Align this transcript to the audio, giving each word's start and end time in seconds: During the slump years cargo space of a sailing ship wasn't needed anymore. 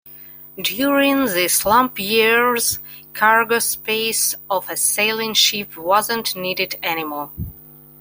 During 0.59 1.25
the 1.25 1.47
slump 1.47 1.99
years 1.99 2.79
cargo 3.13 3.59
space 3.59 4.33
of 4.49 4.67
a 4.67 4.75
sailing 4.75 5.35
ship 5.35 5.77
wasn't 5.77 6.35
needed 6.35 6.73
anymore. 6.81 7.29